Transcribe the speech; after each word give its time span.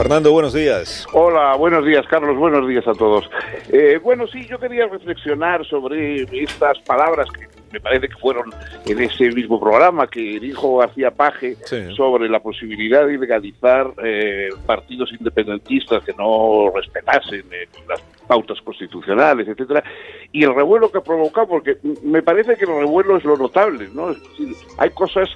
Fernando, 0.00 0.32
buenos 0.32 0.54
días. 0.54 1.06
Hola, 1.12 1.56
buenos 1.56 1.84
días, 1.84 2.06
Carlos. 2.08 2.34
Buenos 2.38 2.66
días 2.66 2.88
a 2.88 2.94
todos. 2.94 3.28
Eh, 3.70 4.00
bueno, 4.02 4.26
sí, 4.26 4.46
yo 4.48 4.58
quería 4.58 4.86
reflexionar 4.86 5.62
sobre 5.66 6.22
estas 6.42 6.78
palabras 6.86 7.28
que 7.30 7.46
me 7.70 7.80
parece 7.80 8.08
que 8.08 8.16
fueron 8.16 8.50
en 8.86 8.98
ese 8.98 9.28
mismo 9.32 9.60
programa 9.60 10.06
que 10.06 10.40
dijo 10.40 10.78
García 10.78 11.10
Paje 11.10 11.54
Sí. 11.66 11.94
sobre 11.94 12.30
la 12.30 12.40
posibilidad 12.40 13.06
de 13.06 13.18
legalizar 13.18 13.92
eh, 14.02 14.48
partidos 14.64 15.12
independentistas 15.12 16.02
que 16.02 16.14
no 16.14 16.72
respetasen 16.74 17.44
eh, 17.52 17.68
las 17.86 18.00
pautas 18.26 18.58
constitucionales, 18.62 19.48
etcétera, 19.48 19.84
y 20.32 20.44
el 20.44 20.54
revuelo 20.54 20.90
que 20.90 20.96
ha 20.96 21.02
provocado, 21.02 21.46
porque 21.46 21.76
me 22.02 22.22
parece 22.22 22.56
que 22.56 22.64
el 22.64 22.74
revuelo 22.78 23.18
es 23.18 23.24
lo 23.24 23.36
notable, 23.36 23.90
¿no? 23.92 24.12
Es 24.12 24.22
decir, 24.22 24.56
hay 24.78 24.88
cosas 24.90 25.28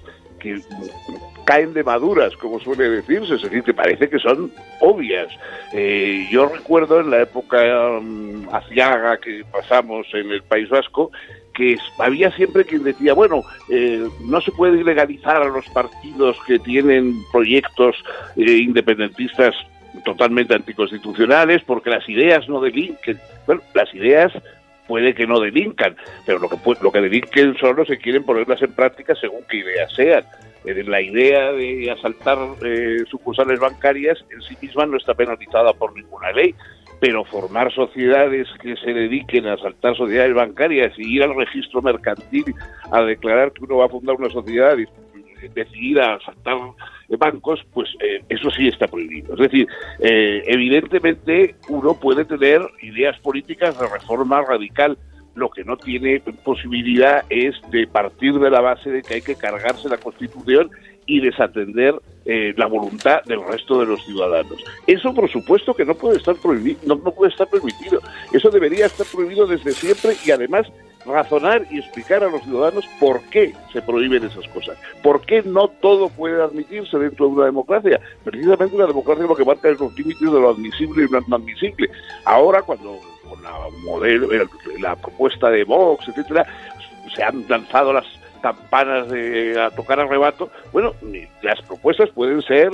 que 0.44 0.60
caen 1.44 1.72
de 1.72 1.82
maduras, 1.82 2.36
como 2.36 2.60
suele 2.60 2.88
decirse, 2.90 3.34
es 3.34 3.42
decir, 3.42 3.62
que 3.62 3.74
parece 3.74 4.08
que 4.08 4.18
son 4.18 4.52
obvias. 4.80 5.28
Eh, 5.72 6.26
yo 6.30 6.46
recuerdo 6.48 7.00
en 7.00 7.10
la 7.10 7.22
época 7.22 7.98
um, 7.98 8.46
aciaga 8.52 9.18
que 9.18 9.44
pasamos 9.50 10.06
en 10.12 10.30
el 10.30 10.42
País 10.42 10.68
Vasco, 10.68 11.10
que 11.54 11.76
había 11.98 12.30
siempre 12.32 12.64
quien 12.64 12.82
decía, 12.82 13.14
bueno, 13.14 13.42
eh, 13.70 14.08
no 14.26 14.40
se 14.40 14.52
puede 14.52 14.80
ilegalizar 14.80 15.42
a 15.42 15.48
los 15.48 15.66
partidos 15.68 16.36
que 16.46 16.58
tienen 16.58 17.14
proyectos 17.30 17.96
eh, 18.36 18.58
independentistas 18.58 19.54
totalmente 20.04 20.54
anticonstitucionales 20.54 21.62
porque 21.62 21.90
las 21.90 22.08
ideas 22.08 22.48
no 22.48 22.60
delinquen. 22.60 23.18
Bueno, 23.46 23.62
las 23.74 23.94
ideas 23.94 24.32
puede 24.86 25.14
que 25.14 25.26
no 25.26 25.40
delincan, 25.40 25.96
pero 26.26 26.38
lo 26.38 26.48
que, 26.48 26.56
lo 26.80 26.92
que 26.92 27.00
delinquen 27.00 27.56
son 27.58 27.76
los 27.76 27.88
que 27.88 27.98
quieren 27.98 28.24
ponerlas 28.24 28.62
en 28.62 28.72
práctica 28.72 29.14
según 29.14 29.42
qué 29.48 29.58
ideas 29.58 29.92
sean. 29.94 30.24
Eh, 30.64 30.82
La 30.84 31.00
idea 31.00 31.52
de 31.52 31.90
asaltar 31.90 32.38
eh, 32.64 33.04
sucursales 33.10 33.60
bancarias 33.60 34.24
en 34.30 34.40
sí 34.42 34.56
misma 34.60 34.86
no 34.86 34.96
está 34.96 35.14
penalizada 35.14 35.72
por 35.72 35.94
ninguna 35.94 36.32
ley, 36.32 36.54
pero 37.00 37.24
formar 37.24 37.72
sociedades 37.72 38.48
que 38.62 38.76
se 38.76 38.92
dediquen 38.92 39.46
a 39.46 39.54
asaltar 39.54 39.96
sociedades 39.96 40.34
bancarias 40.34 40.92
y 40.98 41.16
ir 41.16 41.22
al 41.22 41.34
registro 41.34 41.82
mercantil 41.82 42.54
a 42.90 43.02
declarar 43.02 43.52
que 43.52 43.64
uno 43.64 43.78
va 43.78 43.86
a 43.86 43.90
fundar 43.90 44.16
una 44.16 44.30
sociedad 44.30 44.76
y 44.78 44.86
decidir 45.48 46.00
a 46.00 46.14
asaltar 46.14 46.56
bancos, 47.16 47.60
pues 47.72 47.88
eh, 48.00 48.22
eso 48.28 48.50
sí 48.50 48.68
está 48.68 48.86
prohibido. 48.86 49.34
Es 49.34 49.40
decir, 49.40 49.66
eh, 50.00 50.42
evidentemente 50.46 51.54
uno 51.68 51.94
puede 51.94 52.24
tener 52.24 52.60
ideas 52.82 53.18
políticas 53.20 53.78
de 53.78 53.88
reforma 53.88 54.42
radical, 54.42 54.98
lo 55.34 55.50
que 55.50 55.64
no 55.64 55.76
tiene 55.76 56.20
posibilidad 56.44 57.24
es 57.28 57.56
de 57.70 57.86
partir 57.86 58.34
de 58.38 58.50
la 58.50 58.60
base 58.60 58.90
de 58.90 59.02
que 59.02 59.14
hay 59.14 59.22
que 59.22 59.34
cargarse 59.34 59.88
la 59.88 59.98
Constitución 59.98 60.70
y 61.06 61.20
desatender 61.20 61.94
eh, 62.24 62.54
la 62.56 62.66
voluntad 62.66 63.22
del 63.24 63.44
resto 63.44 63.80
de 63.80 63.86
los 63.86 64.04
ciudadanos. 64.04 64.62
Eso, 64.86 65.12
por 65.12 65.28
supuesto, 65.28 65.74
que 65.74 65.84
no 65.84 65.94
puede 65.94 66.16
estar 66.16 66.36
prohibido, 66.36 66.78
no, 66.86 66.94
no 66.96 67.12
puede 67.12 67.32
estar 67.32 67.48
permitido. 67.48 68.00
Eso 68.32 68.48
debería 68.50 68.86
estar 68.86 69.06
prohibido 69.12 69.46
desde 69.46 69.72
siempre 69.72 70.14
y 70.24 70.30
además 70.30 70.66
razonar 71.06 71.66
y 71.70 71.78
explicar 71.78 72.24
a 72.24 72.28
los 72.28 72.42
ciudadanos 72.42 72.84
por 72.98 73.22
qué 73.24 73.52
se 73.72 73.82
prohíben 73.82 74.24
esas 74.24 74.46
cosas, 74.48 74.78
por 75.02 75.20
qué 75.22 75.42
no 75.42 75.68
todo 75.68 76.08
puede 76.08 76.42
admitirse 76.42 76.98
dentro 76.98 77.26
de 77.26 77.32
una 77.32 77.44
democracia. 77.46 78.00
Precisamente 78.24 78.76
una 78.76 78.86
democracia 78.86 79.26
lo 79.26 79.36
que 79.36 79.44
marca 79.44 79.68
es 79.68 79.80
los 79.80 79.94
límites 79.96 80.20
de 80.20 80.40
lo 80.40 80.50
admisible 80.50 81.04
y 81.04 81.08
lo 81.08 81.20
no 81.28 81.36
admisible. 81.36 81.90
Ahora, 82.24 82.62
cuando 82.62 82.98
con 83.28 83.42
la 83.42 83.52
modelo, 83.84 84.28
la 84.80 84.96
propuesta 84.96 85.50
de 85.50 85.64
Vox, 85.64 86.08
etcétera, 86.08 86.46
se 87.14 87.22
han 87.22 87.44
lanzado 87.48 87.92
las 87.92 88.06
campanas 88.42 89.08
de 89.08 89.58
a 89.60 89.70
tocar 89.70 90.00
al 90.00 90.08
rebato, 90.08 90.50
bueno, 90.72 90.92
las 91.42 91.60
propuestas 91.62 92.10
pueden 92.10 92.42
ser 92.42 92.70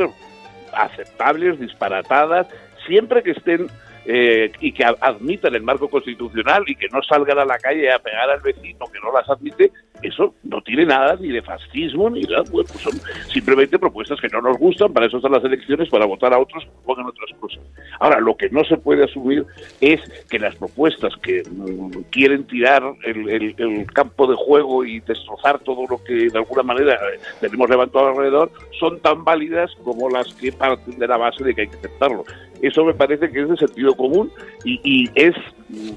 aceptables, 0.72 1.60
disparatadas, 1.60 2.48
siempre 2.86 3.22
que 3.22 3.32
estén 3.32 3.68
eh, 4.06 4.50
y 4.60 4.72
que 4.72 4.84
admitan 4.84 5.54
el 5.54 5.62
marco 5.62 5.88
constitucional 5.88 6.64
y 6.66 6.74
que 6.74 6.88
no 6.88 7.02
salgan 7.02 7.38
a 7.38 7.44
la 7.44 7.58
calle 7.58 7.92
a 7.92 7.98
pegar 7.98 8.30
al 8.30 8.40
vecino 8.40 8.86
que 8.92 8.98
no 9.00 9.12
las 9.12 9.28
admite, 9.28 9.70
eso 10.02 10.34
no 10.44 10.62
tiene 10.62 10.86
nada 10.86 11.16
ni 11.20 11.28
de 11.28 11.42
fascismo 11.42 12.08
ni 12.08 12.22
nada, 12.22 12.42
bueno, 12.50 12.68
pues 12.70 12.82
son 12.82 12.92
simplemente 13.32 13.78
propuestas 13.78 14.20
que 14.20 14.28
no 14.28 14.40
nos 14.40 14.56
gustan, 14.58 14.92
para 14.92 15.06
eso 15.06 15.18
están 15.18 15.32
las 15.32 15.44
elecciones, 15.44 15.88
para 15.88 16.06
votar 16.06 16.32
a 16.32 16.38
otros 16.38 16.64
que 16.64 16.70
pongan 16.84 17.06
otras 17.06 17.30
cosas. 17.38 17.60
Ahora, 18.00 18.18
lo 18.18 18.34
que 18.34 18.48
no 18.48 18.64
se 18.64 18.78
puede 18.78 19.04
asumir 19.04 19.46
es 19.80 20.00
que 20.30 20.38
las 20.38 20.56
propuestas 20.56 21.12
que 21.22 21.42
mm, 21.48 22.02
quieren 22.10 22.44
tirar 22.46 22.82
el, 23.04 23.86
campo 23.92 24.26
de 24.26 24.36
juego 24.36 24.84
y 24.84 25.00
destrozar 25.00 25.58
todo 25.60 25.84
lo 25.88 26.02
que 26.02 26.28
de 26.30 26.38
alguna 26.38 26.62
manera 26.62 26.94
eh, 26.94 27.20
tenemos 27.40 27.68
levantado 27.68 28.08
alrededor 28.08 28.50
son 28.78 29.00
tan 29.00 29.22
válidas 29.24 29.70
como 29.84 30.08
las 30.08 30.32
que 30.34 30.50
parten 30.50 30.98
de 30.98 31.06
la 31.06 31.18
base 31.18 31.44
de 31.44 31.54
que 31.54 31.62
hay 31.62 31.68
que 31.68 31.76
aceptarlo. 31.76 32.24
Eso 32.62 32.84
me 32.84 32.94
parece 32.94 33.30
que 33.30 33.42
es 33.42 33.48
de 33.48 33.56
sentido 33.56 33.94
común 33.94 34.32
y, 34.64 34.80
y 34.82 35.10
es 35.14 35.34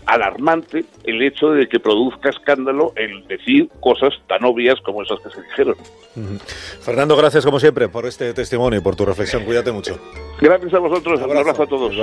alarmante 0.06 0.86
el 1.04 1.22
hecho 1.22 1.52
de 1.52 1.68
que 1.68 1.80
produzca 1.80 2.30
escándalo 2.30 2.94
el 2.96 3.26
decir 3.28 3.70
cosas 3.80 4.14
tan 4.28 4.44
obvias 4.46 4.80
como 4.82 5.04
esas 5.04 5.20
que 5.22 5.30
se 5.30 5.42
dijeron. 5.42 5.76
Fernando, 6.82 7.16
gracias 7.16 7.46
como 7.46 7.60
siempre 7.60 7.90
por 7.90 8.06
este 8.06 8.34
testimonio 8.34 8.80
y 8.80 8.82
por 8.84 8.96
tu 8.96 9.06
reflexión. 9.06 9.44
Cuídate 9.46 9.72
mucho. 9.72 10.00
Gracias 10.40 10.74
a 10.74 10.80
vosotros, 10.80 11.18
un 11.20 11.24
Abrazo. 11.24 11.40
abrazo 11.42 11.64
a 11.64 11.68
todos. 11.68 11.96